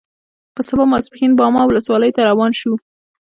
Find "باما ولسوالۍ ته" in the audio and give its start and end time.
1.39-2.21